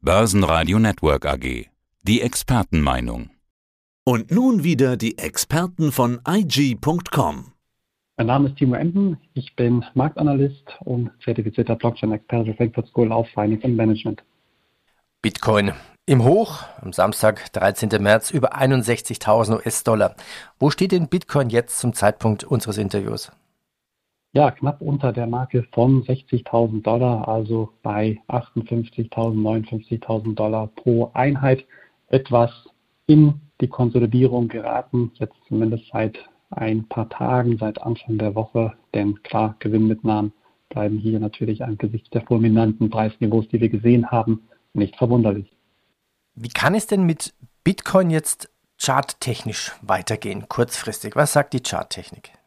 [0.00, 1.66] Börsenradio Network AG.
[2.02, 3.30] Die Expertenmeinung.
[4.04, 7.52] Und nun wieder die Experten von IG.com.
[8.16, 13.64] Mein Name ist Timo Emden, ich bin Marktanalyst und zertifizierter Blockchain-Experte Frankfurt School of Finance
[13.64, 14.22] and Management.
[15.20, 15.72] Bitcoin
[16.06, 18.00] im Hoch, am Samstag, 13.
[18.00, 20.14] März, über 61.000 US-Dollar.
[20.60, 23.32] Wo steht denn Bitcoin jetzt zum Zeitpunkt unseres Interviews?
[24.32, 31.64] Ja, knapp unter der Marke von 60.000 Dollar, also bei 58.000, 59.000 Dollar pro Einheit.
[32.08, 32.50] Etwas
[33.06, 36.18] in die Konsolidierung geraten, jetzt zumindest seit
[36.50, 38.74] ein paar Tagen, seit Anfang der Woche.
[38.94, 40.32] Denn klar, Gewinnmitnahmen
[40.68, 45.50] bleiben hier natürlich angesichts der fulminanten Preisniveaus, die wir gesehen haben, nicht verwunderlich.
[46.34, 48.50] Wie kann es denn mit Bitcoin jetzt
[48.80, 51.16] charttechnisch weitergehen, kurzfristig?
[51.16, 52.37] Was sagt die Charttechnik?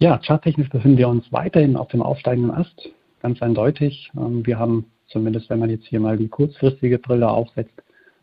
[0.00, 4.10] Ja, charttechnisch befinden wir uns weiterhin auf dem aufsteigenden Ast, ganz eindeutig.
[4.16, 7.82] Ähm, wir haben zumindest, wenn man jetzt hier mal die kurzfristige Brille aufsetzt,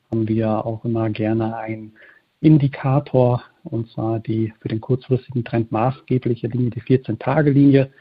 [0.10, 1.94] haben wir auch immer gerne einen
[2.40, 7.92] Indikator, und zwar die für den kurzfristigen Trend maßgebliche Linie, die 14-Tage-Linie,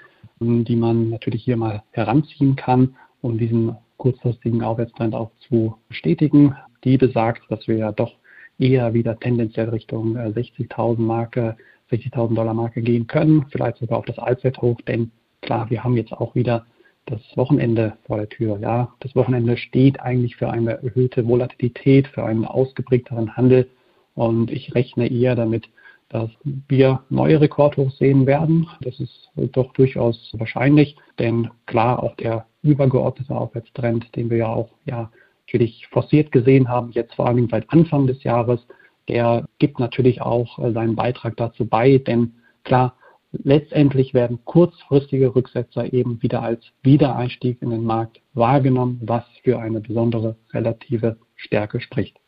[0.40, 6.54] ähm, die man natürlich hier mal heranziehen kann, um diesen kurzfristigen Aufwärtstrend auch zu bestätigen
[6.84, 8.12] die besagt, dass wir ja doch
[8.58, 11.56] eher wieder tendenziell Richtung 60.000 äh, Marke,
[11.90, 15.10] 60.000 Dollar Marke gehen können, vielleicht sogar auf das Allzeithoch, denn
[15.42, 16.66] klar, wir haben jetzt auch wieder
[17.06, 18.58] das Wochenende vor der Tür.
[18.60, 23.68] Ja, das Wochenende steht eigentlich für eine erhöhte Volatilität, für einen ausgeprägteren Handel
[24.14, 25.68] und ich rechne eher damit,
[26.08, 28.68] dass wir neue Rekordhochs sehen werden.
[28.80, 34.70] Das ist doch durchaus wahrscheinlich, denn klar, auch der übergeordnete Aufwärtstrend, den wir ja auch
[34.84, 35.10] ja
[35.46, 38.60] natürlich forciert gesehen haben, jetzt vor allem seit Anfang des Jahres,
[39.08, 42.34] der gibt natürlich auch äh, seinen Beitrag dazu bei, denn
[42.64, 42.98] klar,
[43.32, 49.80] letztendlich werden kurzfristige Rücksetzer eben wieder als Wiedereinstieg in den Markt wahrgenommen, was für eine
[49.80, 52.18] besondere relative Stärke spricht.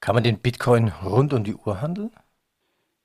[0.00, 2.10] Kann man den Bitcoin rund um die Uhr handeln?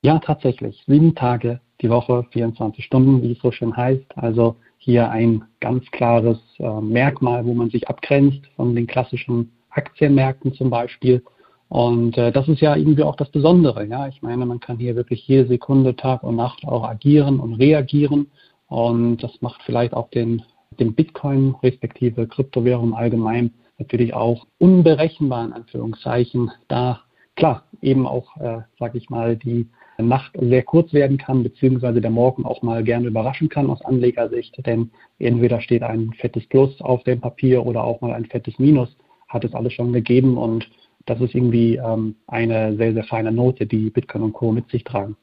[0.01, 0.83] Ja, tatsächlich.
[0.87, 4.17] Sieben Tage die Woche, 24 Stunden, wie es so schön heißt.
[4.17, 10.55] Also hier ein ganz klares äh, Merkmal, wo man sich abgrenzt von den klassischen Aktienmärkten
[10.55, 11.23] zum Beispiel.
[11.71, 13.85] Und äh, das ist ja irgendwie auch das Besondere.
[13.85, 17.53] Ja, ich meine, man kann hier wirklich jede Sekunde, Tag und Nacht auch agieren und
[17.53, 18.29] reagieren.
[18.67, 20.41] Und das macht vielleicht auch den,
[20.81, 26.99] den Bitcoin respektive Kryptowährung allgemein natürlich auch unberechenbar in Anführungszeichen, da
[27.37, 32.11] klar eben auch, äh, sage ich mal, die Nacht sehr kurz werden kann, beziehungsweise der
[32.11, 37.05] Morgen auch mal gerne überraschen kann aus Anlegersicht, denn entweder steht ein fettes Plus auf
[37.05, 38.93] dem Papier oder auch mal ein fettes Minus,
[39.29, 40.69] hat es alles schon gegeben und
[41.05, 44.51] das ist irgendwie ähm, eine sehr, sehr feine Note, die Bitcoin und Co.
[44.51, 45.15] mit sich tragen.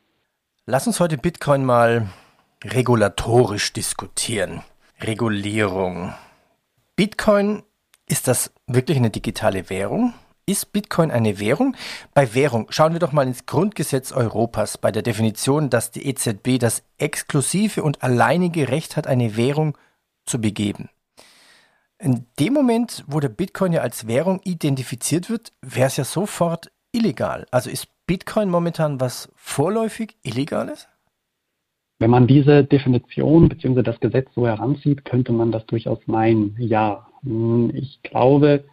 [0.66, 2.08] Lass uns heute Bitcoin mal
[2.64, 4.62] regulatorisch diskutieren.
[5.00, 6.12] Regulierung.
[6.96, 7.62] Bitcoin,
[8.08, 10.14] ist das wirklich eine digitale Währung?
[10.46, 11.76] Ist Bitcoin eine Währung?
[12.14, 16.58] Bei Währung schauen wir doch mal ins Grundgesetz Europas bei der Definition, dass die EZB
[16.58, 19.76] das exklusive und alleinige Recht hat, eine Währung
[20.24, 20.88] zu begeben.
[22.00, 26.70] In dem Moment, wo der Bitcoin ja als Währung identifiziert wird, wäre es ja sofort
[26.92, 27.46] illegal.
[27.50, 30.88] Also ist Bitcoin momentan was vorläufig Illegales?
[31.98, 33.82] Wenn man diese Definition bzw.
[33.82, 36.54] das Gesetz so heranzieht, könnte man das durchaus meinen.
[36.58, 38.64] Ja, hm, ich glaube,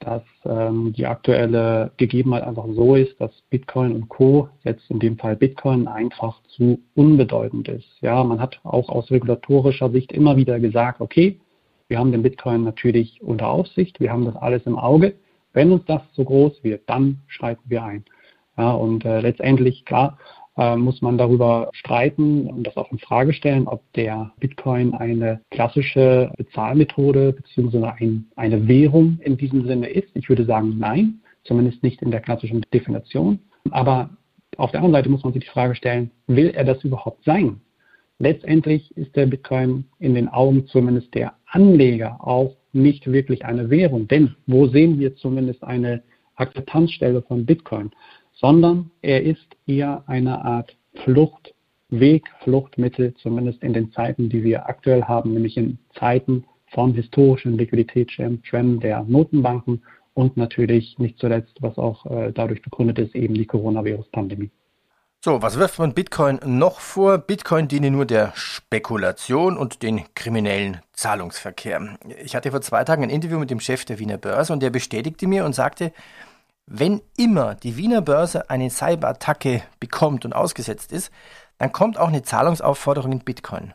[0.00, 4.50] dass ähm, die aktuelle Gegebenheit einfach so ist, dass Bitcoin und Co.
[4.62, 7.88] jetzt in dem Fall Bitcoin einfach zu unbedeutend ist.
[8.02, 11.40] Ja, man hat auch aus regulatorischer Sicht immer wieder gesagt, okay,
[11.88, 15.14] wir haben den Bitcoin natürlich unter Aufsicht, wir haben das alles im Auge.
[15.52, 18.04] Wenn uns das zu groß wird, dann schreiten wir ein.
[18.56, 20.18] Ja, und äh, letztendlich, klar,
[20.56, 25.40] äh, muss man darüber streiten und das auch in Frage stellen, ob der Bitcoin eine
[25.50, 27.84] klassische Bezahlmethode bzw.
[27.84, 30.08] Ein, eine Währung in diesem Sinne ist.
[30.14, 33.40] Ich würde sagen, nein, zumindest nicht in der klassischen Definition.
[33.70, 34.10] Aber
[34.56, 37.60] auf der anderen Seite muss man sich die Frage stellen, will er das überhaupt sein?
[38.18, 44.08] Letztendlich ist der Bitcoin in den Augen zumindest der Anleger auch nicht wirklich eine Währung.
[44.08, 46.02] Denn wo sehen wir zumindest eine
[46.36, 47.90] Akzeptanzstelle von Bitcoin?
[48.34, 55.04] sondern er ist eher eine Art Fluchtweg, Fluchtmittel, zumindest in den Zeiten, die wir aktuell
[55.04, 59.82] haben, nämlich in Zeiten von historischen Liquiditätsschwemmen der Notenbanken
[60.14, 64.50] und natürlich nicht zuletzt, was auch äh, dadurch begründet ist, eben die Coronavirus-Pandemie.
[65.24, 67.16] So, was wirft man Bitcoin noch vor?
[67.16, 71.96] Bitcoin diene nur der Spekulation und den kriminellen Zahlungsverkehr.
[72.22, 74.68] Ich hatte vor zwei Tagen ein Interview mit dem Chef der Wiener Börse und der
[74.68, 75.92] bestätigte mir und sagte,
[76.66, 81.10] wenn immer die Wiener Börse eine Cyberattacke bekommt und ausgesetzt ist,
[81.56, 83.72] dann kommt auch eine Zahlungsaufforderung in Bitcoin.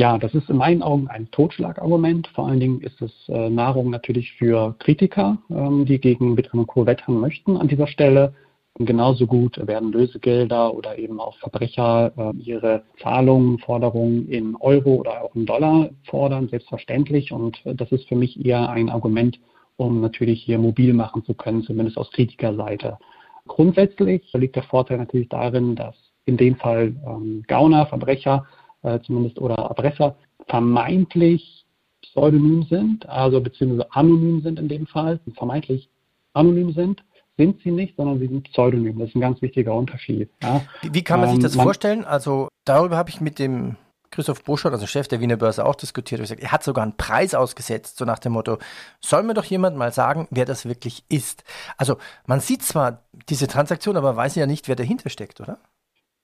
[0.00, 2.28] Ja, das ist in meinen Augen ein Totschlagargument.
[2.28, 6.68] Vor allen Dingen ist es äh, Nahrung natürlich für Kritiker, ähm, die gegen Bitcoin und
[6.68, 6.86] Co.
[6.86, 8.32] wettern möchten an dieser Stelle.
[8.78, 14.94] Und genauso gut werden Lösegelder oder eben auch Verbrecher äh, ihre Zahlungen, Forderungen in Euro
[14.94, 17.32] oder auch in Dollar fordern, selbstverständlich.
[17.32, 19.38] Und äh, das ist für mich eher ein Argument,
[19.76, 22.98] um natürlich hier mobil machen zu können, zumindest aus Kritikerseite.
[23.46, 28.46] Grundsätzlich liegt der Vorteil natürlich darin, dass in dem Fall ähm, Gauner, Verbrecher
[28.82, 30.16] äh, zumindest oder Erpresser
[30.46, 31.66] vermeintlich
[32.02, 35.88] pseudonym sind, also beziehungsweise anonym sind in dem Fall, vermeintlich
[36.32, 37.02] anonym sind,
[37.36, 38.98] sind sie nicht, sondern sie sind pseudonym.
[38.98, 40.30] Das ist ein ganz wichtiger Unterschied.
[40.42, 40.62] Ja.
[40.82, 42.04] Wie, kann man ähm, sich das man, vorstellen?
[42.04, 43.76] Also darüber habe ich mit dem
[44.10, 46.20] Christoph Buschott, also Chef der Wiener Börse, auch diskutiert.
[46.20, 48.58] Er, gesagt, er hat sogar einen Preis ausgesetzt, so nach dem Motto,
[49.00, 51.44] soll mir doch jemand mal sagen, wer das wirklich ist.
[51.76, 51.96] Also
[52.26, 55.58] man sieht zwar diese Transaktion, aber weiß ja nicht, wer dahinter steckt, oder?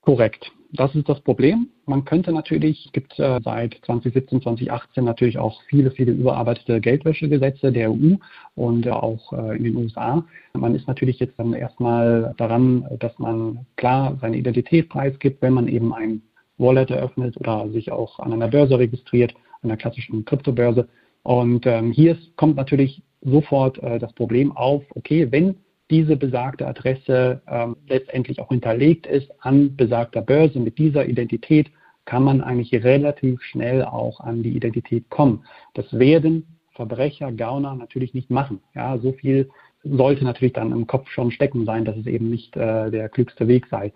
[0.08, 0.50] Korrekt.
[0.72, 1.69] Das ist das Problem.
[1.84, 7.70] Man könnte natürlich, es gibt äh, seit 2017, 2018 natürlich auch viele, viele überarbeitete Geldwäschegesetze
[7.70, 8.14] der EU
[8.55, 10.25] und äh, auch äh, in den USA.
[10.55, 15.69] Man ist natürlich jetzt dann erstmal daran, dass man klar seine Identität preisgibt, wenn man
[15.69, 16.22] eben ein
[16.56, 20.88] Wallet eröffnet oder sich auch an einer Börse registriert, an einer klassischen Kryptobörse.
[21.22, 25.56] Und ähm, hier kommt natürlich sofort äh, das Problem auf, okay, wenn
[25.90, 31.70] diese besagte Adresse ähm, letztendlich auch hinterlegt ist an besagter Börse mit dieser Identität,
[32.05, 35.44] kann man eigentlich relativ schnell auch an die Identität kommen.
[35.75, 38.61] Das werden Verbrecher, Gauner natürlich nicht machen.
[38.75, 39.50] Ja, so viel
[39.82, 43.49] sollte natürlich dann im Kopf schon stecken sein, dass es eben nicht äh, der klügste
[43.49, 43.93] Weg sei.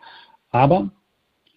[0.51, 0.91] Aber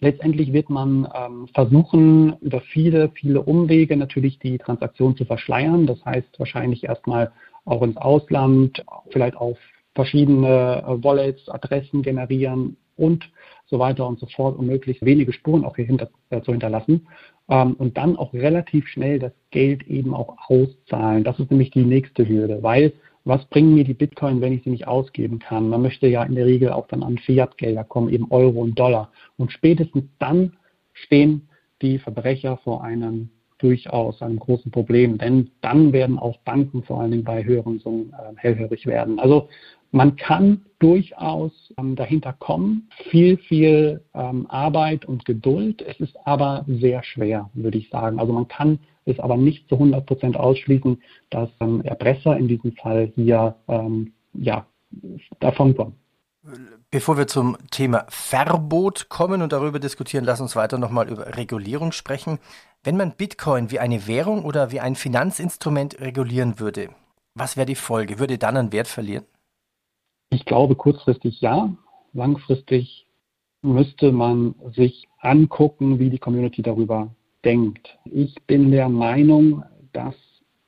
[0.00, 5.86] letztendlich wird man ähm, versuchen, über viele, viele Umwege natürlich die Transaktion zu verschleiern.
[5.86, 7.32] Das heißt wahrscheinlich erstmal
[7.64, 9.58] auch ins Ausland, vielleicht auf
[9.96, 13.28] verschiedene äh, Wallets, Adressen generieren und
[13.66, 17.08] so weiter und so fort, um möglichst wenige Spuren auch hier hinter, äh, zu hinterlassen.
[17.48, 21.24] Ähm, und dann auch relativ schnell das Geld eben auch auszahlen.
[21.24, 22.92] Das ist nämlich die nächste Hürde, weil
[23.24, 25.68] was bringen mir die Bitcoin, wenn ich sie nicht ausgeben kann?
[25.68, 29.10] Man möchte ja in der Regel auch dann an Fiat-Gelder kommen, eben Euro und Dollar.
[29.36, 30.52] Und spätestens dann
[30.92, 31.48] stehen
[31.82, 37.10] die Verbrecher vor einem durchaus einem großen Problem, denn dann werden auch Banken vor allen
[37.10, 39.18] Dingen bei höheren Summen äh, hellhörig werden.
[39.18, 39.48] Also
[39.92, 45.80] man kann durchaus ähm, dahinter kommen, viel, viel ähm, Arbeit und Geduld.
[45.80, 48.18] Es ist aber sehr schwer, würde ich sagen.
[48.18, 51.00] Also man kann es aber nicht zu 100 Prozent ausschließen,
[51.30, 54.66] dass ähm, Erpresser in diesem Fall hier ähm, ja,
[55.40, 55.94] davonkommen.
[56.96, 61.92] Bevor wir zum Thema Verbot kommen und darüber diskutieren, lass uns weiter nochmal über Regulierung
[61.92, 62.38] sprechen.
[62.82, 66.88] Wenn man Bitcoin wie eine Währung oder wie ein Finanzinstrument regulieren würde,
[67.34, 68.18] was wäre die Folge?
[68.18, 69.26] Würde dann an Wert verlieren?
[70.30, 71.68] Ich glaube kurzfristig ja.
[72.14, 73.06] Langfristig
[73.60, 77.14] müsste man sich angucken, wie die Community darüber
[77.44, 77.98] denkt.
[78.06, 79.62] Ich bin der Meinung,
[79.92, 80.14] dass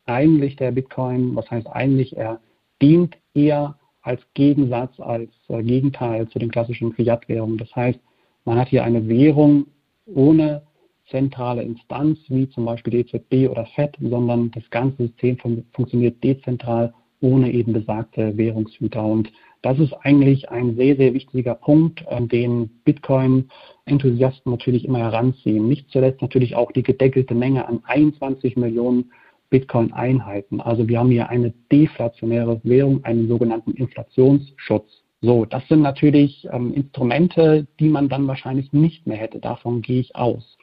[0.04, 2.38] eigentlich der Bitcoin, was heißt eigentlich, er
[2.82, 3.77] dient eher
[4.08, 7.58] als Gegensatz, als äh, Gegenteil zu den klassischen Fiat-Währungen.
[7.58, 8.00] Das heißt,
[8.46, 9.66] man hat hier eine Währung
[10.06, 10.62] ohne
[11.10, 16.24] zentrale Instanz, wie zum Beispiel die EZB oder FED, sondern das ganze System fun funktioniert
[16.24, 19.04] dezentral ohne eben besagte Währungshüter.
[19.04, 25.68] Und das ist eigentlich ein sehr, sehr wichtiger Punkt, den Bitcoin-Enthusiasten natürlich immer heranziehen.
[25.68, 29.10] Nicht zuletzt natürlich auch die gedeckelte Menge an 21 Millionen
[29.50, 30.60] Bitcoin-Einheiten.
[30.60, 35.04] Also wir haben hier eine deflationäre Währung, einen sogenannten Inflationsschutz.
[35.20, 39.40] So, das sind natürlich ähm, Instrumente, die man dann wahrscheinlich nicht mehr hätte.
[39.40, 40.56] Davon gehe ich aus.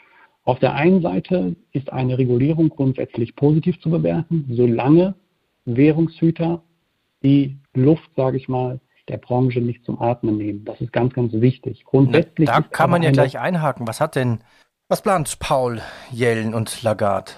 [0.44, 5.15] Auf der einen Seite ist eine Regulierung grundsätzlich positiv zu bewerten, solange
[5.65, 6.62] Währungshüter
[7.24, 10.63] die Luft, sage ich mal, der Branche nicht zum Atmen nehmen.
[10.65, 11.84] Das ist ganz, ganz wichtig.
[11.84, 12.48] Grundsätzlich.
[12.48, 13.88] Da kann man ja gleich einhaken.
[13.88, 14.39] Was hat denn,
[14.88, 17.32] was plant Paul, Yellen und Lagarde?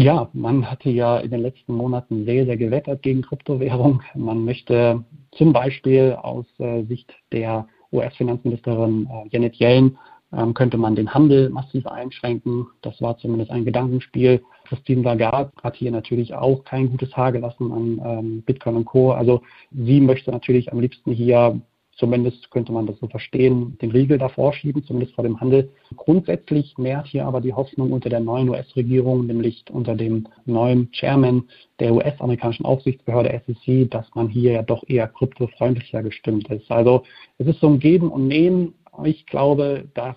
[0.00, 4.00] Ja, man hatte ja in den letzten Monaten sehr, sehr gewettert gegen Kryptowährung.
[4.14, 9.98] Man möchte zum Beispiel aus äh, Sicht der US-Finanzministerin äh, Janet Yellen
[10.32, 12.66] ähm, könnte man den Handel massiv einschränken.
[12.80, 14.42] Das war zumindest ein Gedankenspiel.
[14.64, 19.12] Christine Lagarde hat hier natürlich auch kein gutes Haar gelassen an ähm, Bitcoin und Co.
[19.12, 21.60] Also sie möchte natürlich am liebsten hier,
[22.00, 25.70] zumindest könnte man das so verstehen, den Riegel davor schieben, zumindest vor dem Handel.
[25.96, 31.44] Grundsätzlich mehrt hier aber die Hoffnung unter der neuen US-Regierung, nämlich unter dem neuen Chairman
[31.78, 36.70] der US-amerikanischen Aufsichtsbehörde SEC, dass man hier ja doch eher kryptofreundlicher gestimmt ist.
[36.70, 37.04] Also
[37.38, 40.16] es ist so ein Geben und Nehmen ich glaube, dass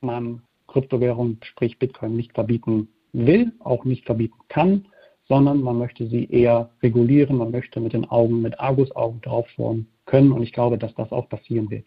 [0.00, 4.86] man Kryptowährungen, sprich Bitcoin, nicht verbieten will, auch nicht verbieten kann,
[5.32, 9.86] sondern man möchte sie eher regulieren, man möchte mit den Augen, mit Argusaugen drauf schauen
[10.04, 11.86] können und ich glaube, dass das auch passieren wird.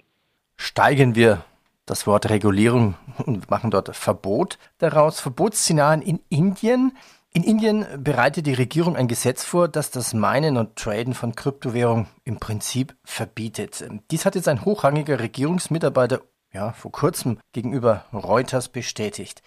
[0.58, 1.46] Steigen wir
[1.86, 5.20] das Wort Regulierung und machen dort Verbot daraus.
[5.20, 6.98] Verbotsszenarien in Indien.
[7.34, 12.08] In Indien bereitet die Regierung ein Gesetz vor, das das Meinen und Traden von Kryptowährungen
[12.24, 13.88] im Prinzip verbietet.
[14.10, 16.22] Dies hat jetzt ein hochrangiger Regierungsmitarbeiter
[16.52, 19.44] ja, vor kurzem gegenüber Reuters bestätigt.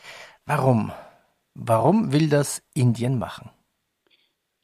[0.47, 0.93] Warum?
[1.55, 3.51] Warum will das Indien machen?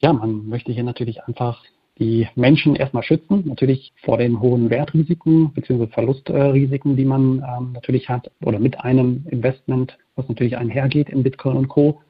[0.05, 1.63] Ja, man möchte hier natürlich einfach
[1.97, 5.87] die Menschen erstmal schützen, natürlich vor den hohen Wertrisiken bzw.
[5.87, 11.57] Verlustrisiken, die man ähm, natürlich hat oder mit einem Investment, was natürlich einhergeht in Bitcoin
[11.57, 12.01] und Co.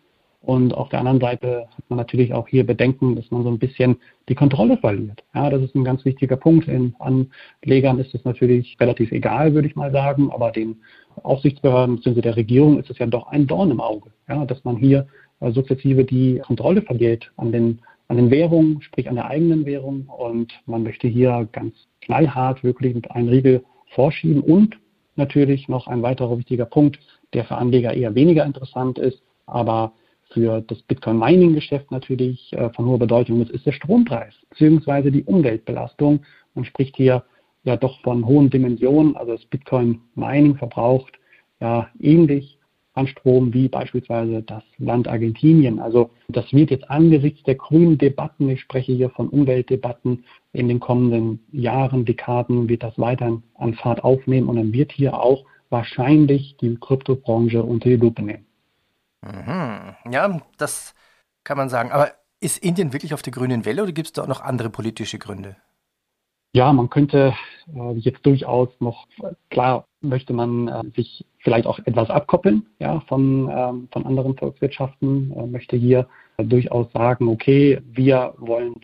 [0.42, 3.60] Und auf der anderen Seite hat man natürlich auch hier Bedenken, dass man so ein
[3.60, 3.96] bisschen
[4.28, 5.24] die Kontrolle verliert.
[5.34, 6.68] Ja, das ist ein ganz wichtiger Punkt.
[6.68, 10.82] In Anlegern ist es natürlich relativ egal, würde ich mal sagen, aber den
[11.24, 12.20] Aufsichtsbehörden bzw.
[12.20, 15.08] der Regierung ist es ja doch ein Dorn im Auge, ja, dass man hier
[15.42, 20.08] sukzessive die Kontrolle verliert an den, an den Währungen, sprich an der eigenen Währung.
[20.08, 23.64] Und man möchte hier ganz knallhart wirklich mit einem Riegel
[23.94, 24.78] vorschieben und
[25.16, 27.00] natürlich noch ein weiterer wichtiger Punkt,
[27.34, 29.94] der für Anleger eher weniger interessant ist, aber
[30.32, 36.26] für das Bitcoin-Mining-Geschäft natürlich äh, von hoher Bedeutung ist, ist der Strompreis beziehungsweise die Umweltbelastung.
[36.56, 37.24] Man spricht hier
[37.64, 39.16] ja doch von hohen Dimensionen.
[39.16, 41.14] Also das Bitcoin-Mining verbraucht
[41.60, 42.55] ja ähnlich
[42.96, 45.80] an Strom wie beispielsweise das Land Argentinien.
[45.80, 50.80] Also das wird jetzt angesichts der grünen Debatten, ich spreche hier von Umweltdebatten, in den
[50.80, 56.56] kommenden Jahren, Dekaden wird das weiter an Fahrt aufnehmen und dann wird hier auch wahrscheinlich
[56.58, 58.46] die Kryptobranche unter die Lupe nehmen.
[59.22, 59.96] Mhm.
[60.12, 60.96] Ja, das
[61.44, 61.92] kann man sagen.
[61.92, 64.70] Aber ist Indien wirklich auf der grünen Welle oder gibt es da auch noch andere
[64.70, 65.58] politische Gründe?
[66.56, 67.34] Ja, man könnte
[67.76, 69.08] äh, jetzt durchaus noch,
[69.50, 75.34] klar möchte man äh, sich vielleicht auch etwas abkoppeln ja, von, ähm, von anderen Volkswirtschaften,
[75.36, 76.08] äh, möchte hier
[76.38, 78.76] durchaus sagen, okay, wir wollen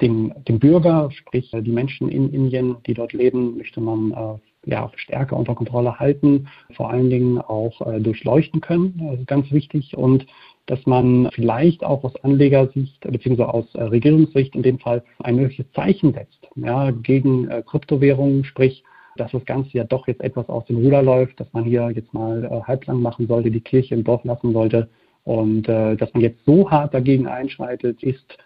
[0.00, 4.90] den, den Bürger, sprich die Menschen in Indien, die dort leben, möchte man äh, ja,
[4.96, 9.16] stärker unter Kontrolle halten, vor allen Dingen auch äh, durchleuchten können.
[9.18, 10.26] Ist ganz wichtig und
[10.66, 13.44] dass man vielleicht auch aus Anlegersicht bzw.
[13.44, 18.84] aus äh, Regierungssicht in dem Fall ein mögliches Zeichen setzt ja, gegen äh, Kryptowährungen, sprich,
[19.16, 22.12] dass das Ganze ja doch jetzt etwas aus dem Ruder läuft, dass man hier jetzt
[22.12, 24.90] mal äh, halblang machen sollte, die Kirche im Dorf lassen sollte
[25.24, 28.36] und äh, dass man jetzt so hart dagegen einschreitet, ist,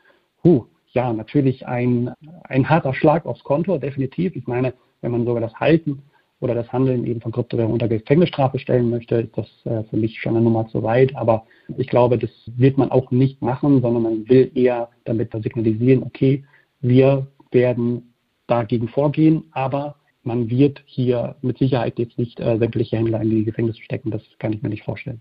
[0.44, 2.12] huh, ja, natürlich ein,
[2.44, 4.36] ein harter Schlag aufs Konto, definitiv.
[4.36, 6.02] Ich meine, wenn man sogar das Halten
[6.42, 10.20] oder das Handeln eben von Kryptowährungen unter Gefängnisstrafe stellen möchte, ist das äh, für mich
[10.20, 11.14] schon eine Nummer zu weit.
[11.14, 11.46] Aber
[11.78, 16.44] ich glaube, das wird man auch nicht machen, sondern man will eher damit signalisieren, okay,
[16.80, 18.12] wir werden
[18.48, 19.94] dagegen vorgehen, aber
[20.24, 24.10] man wird hier mit Sicherheit jetzt nicht äh, sämtliche Händler in die Gefängnisse stecken.
[24.10, 25.20] Das kann ich mir nicht vorstellen.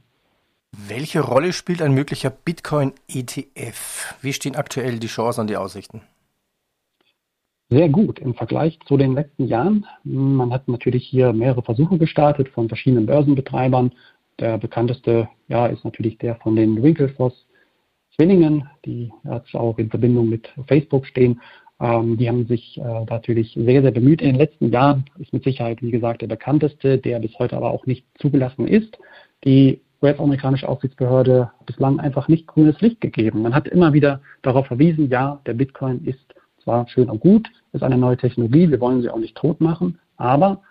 [0.71, 4.15] Welche Rolle spielt ein möglicher Bitcoin-ETF?
[4.21, 6.01] Wie stehen aktuell die Chancen und die Aussichten?
[7.73, 9.85] Sehr gut im Vergleich zu den letzten Jahren.
[10.03, 13.93] Man hat natürlich hier mehrere Versuche gestartet von verschiedenen Börsenbetreibern.
[14.39, 17.47] Der bekannteste ja, ist natürlich der von den Winklevoss
[18.13, 21.39] Zwillingen, die jetzt auch in Verbindung mit Facebook stehen.
[21.79, 25.05] Ähm, die haben sich äh, natürlich sehr, sehr bemüht in den letzten Jahren.
[25.17, 28.97] Ist mit Sicherheit, wie gesagt, der bekannteste, der bis heute aber auch nicht zugelassen ist.
[29.45, 33.43] Die US-amerikanische Aufsichtsbehörde bislang einfach nicht grünes Licht gegeben.
[33.43, 37.83] Man hat immer wieder darauf verwiesen, ja, der Bitcoin ist zwar schön und gut, ist
[37.83, 40.61] eine neue Technologie, wir wollen sie auch nicht tot machen, aber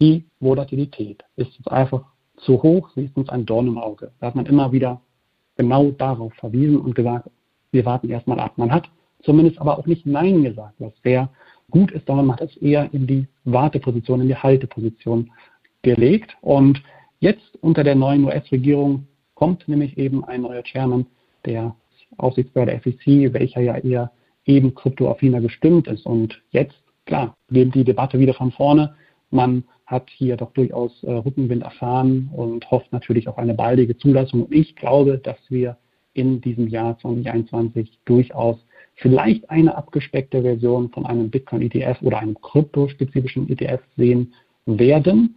[0.00, 2.04] die Volatilität ist jetzt einfach
[2.36, 4.12] zu hoch, sie ist uns ein Dorn im Auge.
[4.20, 5.00] Da hat man immer wieder
[5.56, 7.28] genau darauf verwiesen und gesagt,
[7.72, 8.52] wir warten erstmal ab.
[8.56, 8.88] Man hat
[9.22, 11.28] zumindest aber auch nicht Nein gesagt, was sehr
[11.70, 15.30] gut ist, sondern man hat es eher in die Warteposition, in die Halteposition
[15.82, 16.36] gelegt.
[16.40, 16.80] Und
[17.20, 21.06] Jetzt unter der neuen US-Regierung kommt nämlich eben ein neuer Chairman
[21.44, 21.74] der
[22.16, 24.12] Aufsichtsbehörde SEC, welcher ja eher
[24.48, 26.06] eben kryptoaffiner gestimmt ist.
[26.06, 26.74] Und jetzt,
[27.06, 28.94] klar, geht die Debatte wieder von vorne.
[29.30, 34.44] Man hat hier doch durchaus äh, Rückenwind erfahren und hofft natürlich auf eine baldige Zulassung.
[34.44, 35.76] Und ich glaube, dass wir
[36.14, 38.56] in diesem Jahr 2021 durchaus
[38.96, 44.34] vielleicht eine abgespeckte Version von einem Bitcoin-ETF oder einem kryptospezifischen ETF sehen
[44.66, 45.36] werden.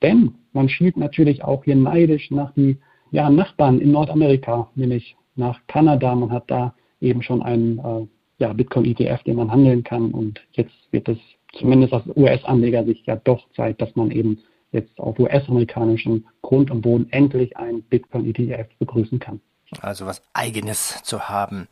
[0.00, 2.78] Denn man schielt natürlich auch hier neidisch nach die
[3.10, 6.14] ja, Nachbarn in Nordamerika, nämlich nach Kanada.
[6.14, 8.06] Man hat da eben schon einen äh,
[8.42, 10.10] ja, Bitcoin-ETF, den man handeln kann.
[10.10, 11.18] Und jetzt wird es
[11.52, 16.82] zumindest aus US-Anleger sich ja doch Zeit, dass man eben jetzt auf US-amerikanischem Grund und
[16.82, 19.40] Boden endlich einen Bitcoin-ETF begrüßen kann.
[19.80, 21.68] Also was eigenes zu haben.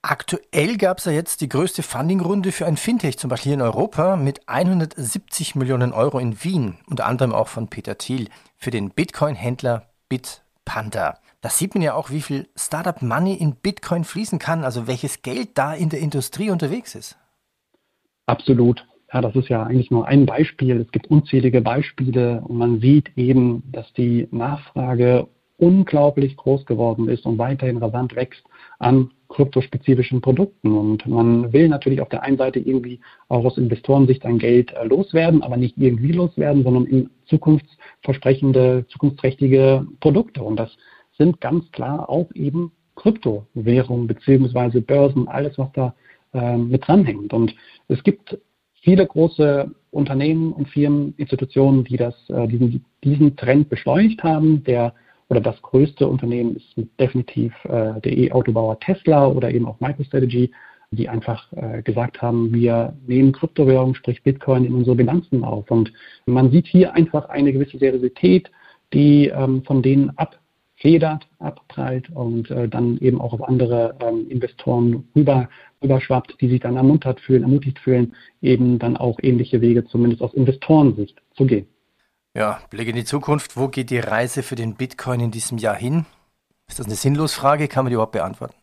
[0.00, 3.62] Aktuell gab es ja jetzt die größte Fundingrunde für ein Fintech, zum Beispiel hier in
[3.62, 8.90] Europa, mit 170 Millionen Euro in Wien, unter anderem auch von Peter Thiel, für den
[8.90, 11.18] Bitcoin-Händler Bitpanda.
[11.40, 15.50] Da sieht man ja auch, wie viel Startup-Money in Bitcoin fließen kann, also welches Geld
[15.54, 17.16] da in der Industrie unterwegs ist.
[18.26, 18.84] Absolut.
[19.12, 20.80] ja, das ist ja eigentlich nur ein Beispiel.
[20.80, 27.24] Es gibt unzählige Beispiele und man sieht eben, dass die Nachfrage unglaublich groß geworden ist
[27.24, 28.42] und weiterhin rasant wächst
[28.78, 30.76] an kryptospezifischen Produkten.
[30.76, 34.84] Und man will natürlich auf der einen Seite irgendwie auch aus Investorensicht sein Geld äh,
[34.84, 40.42] loswerden, aber nicht irgendwie loswerden, sondern in zukunftsversprechende, zukunftsträchtige Produkte.
[40.42, 40.70] Und das
[41.18, 45.94] sind ganz klar auch eben Kryptowährungen beziehungsweise Börsen, alles, was da
[46.32, 47.32] äh, mit dranhängt.
[47.32, 47.54] Und
[47.88, 48.38] es gibt
[48.82, 54.64] viele große Unternehmen und Firmen, Institutionen, die das, äh, diesen, diesen Trend beschleunigt haben.
[54.64, 54.94] Der
[55.28, 60.50] oder das größte Unternehmen ist definitiv äh, der E-Autobauer Tesla oder eben auch MicroStrategy,
[60.90, 65.70] die einfach äh, gesagt haben, wir nehmen Kryptowährung, sprich Bitcoin, in unsere Bilanzen auf.
[65.70, 65.92] Und
[66.24, 68.50] man sieht hier einfach eine gewisse Seriosität,
[68.94, 70.10] die ähm, von denen
[70.78, 75.48] abfedert, abprallt und äh, dann eben auch auf andere ähm, Investoren rüber,
[75.82, 80.34] rüberschwappt, die sich dann ermuntert fühlen, ermutigt fühlen, eben dann auch ähnliche Wege zumindest aus
[80.34, 81.66] Investorensicht zu gehen.
[82.34, 83.56] Ja, Blick in die Zukunft.
[83.56, 86.06] Wo geht die Reise für den Bitcoin in diesem Jahr hin?
[86.68, 87.66] Ist das eine Sinnlosfrage?
[87.66, 88.54] Kann man die überhaupt beantworten?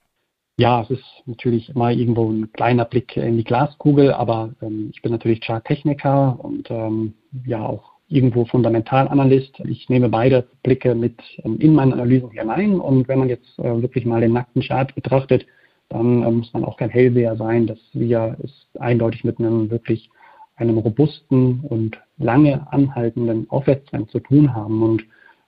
[0.58, 5.02] Ja, es ist natürlich immer irgendwo ein kleiner Blick in die Glaskugel, aber ähm, ich
[5.02, 7.14] bin natürlich Charttechniker und ähm,
[7.46, 9.60] ja auch irgendwo Fundamentalanalyst.
[9.62, 13.82] Ich nehme beide Blicke mit ähm, in meine Analyse hinein und wenn man jetzt äh,
[13.82, 15.46] wirklich mal den nackten Chart betrachtet,
[15.90, 20.10] dann äh, muss man auch kein Hellseher sein, dass wir es eindeutig mit einem wirklich
[20.56, 24.84] einem robusten und lange anhaltenden Aufwärtstrend zu tun haben.
[24.84, 25.04] Und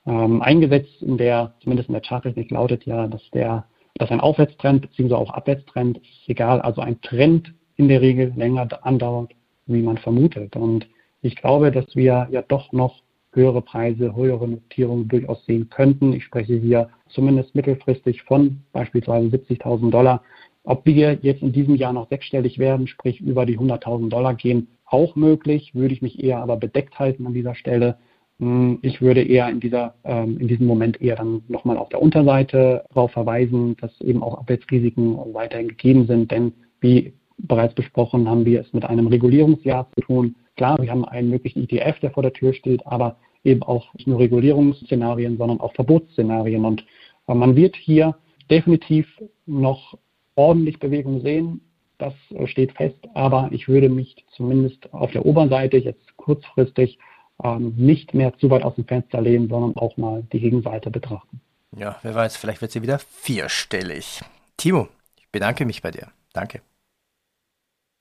[0.05, 4.81] ähm, eingesetzt in der, zumindest in der Charttechnik lautet ja, dass der, dass ein Aufwärtstrend
[4.81, 5.13] bzw.
[5.13, 9.31] auch Abwärtstrend ist egal, also ein Trend in der Regel länger andauert,
[9.65, 10.55] wie man vermutet.
[10.55, 10.87] Und
[11.21, 13.01] ich glaube, dass wir ja doch noch
[13.33, 16.13] höhere Preise, höhere Notierungen durchaus sehen könnten.
[16.13, 20.23] Ich spreche hier zumindest mittelfristig von beispielsweise 70.000 Dollar.
[20.63, 24.67] Ob wir jetzt in diesem Jahr noch sechsstellig werden, sprich über die 100.000 Dollar gehen,
[24.85, 27.97] auch möglich, würde ich mich eher aber bedeckt halten an dieser Stelle.
[28.39, 32.01] Hm, ich würde eher in, dieser, ähm, in diesem Moment eher dann nochmal auf der
[32.01, 38.45] Unterseite darauf verweisen, dass eben auch Abwärtsrisiken weiterhin gegeben sind, denn wie bereits besprochen, haben
[38.45, 40.35] wir es mit einem Regulierungsjahr zu tun.
[40.57, 44.07] Klar, wir haben einen möglichen ETF, der vor der Tür steht, aber eben auch nicht
[44.07, 46.65] nur Regulierungsszenarien, sondern auch Verbotsszenarien.
[46.65, 46.83] Und
[47.27, 48.17] äh, man wird hier
[48.49, 49.07] definitiv
[49.45, 49.97] noch
[50.35, 51.61] ordentlich Bewegung sehen.
[51.99, 56.97] Das äh, steht fest, aber ich würde mich zumindest auf der Oberseite jetzt kurzfristig
[57.43, 61.39] ähm, nicht mehr zu weit aus dem Fenster lehnen, sondern auch mal die Gegenseite betrachten.
[61.75, 64.21] Ja, wer weiß, vielleicht wird sie wieder vierstellig.
[64.57, 66.07] Timo, ich bedanke mich bei dir.
[66.33, 66.61] Danke.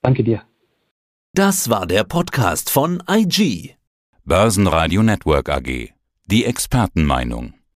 [0.02, 0.42] Danke dir.
[1.36, 3.74] Das war der Podcast von IG.
[4.24, 5.90] Börsenradio Network AG.
[6.24, 7.52] Die Expertenmeinung.